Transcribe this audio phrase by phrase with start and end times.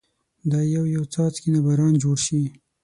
[0.51, 2.41] دا يو يو څاڅکي نه باران جوړ شي